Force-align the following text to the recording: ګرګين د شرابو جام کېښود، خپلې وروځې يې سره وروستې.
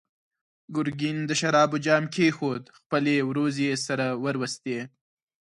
ګرګين 0.75 1.17
د 1.25 1.31
شرابو 1.39 1.77
جام 1.85 2.03
کېښود، 2.13 2.63
خپلې 2.77 3.15
وروځې 3.29 3.63
يې 3.69 3.75
سره 3.87 4.05
وروستې. 4.23 4.79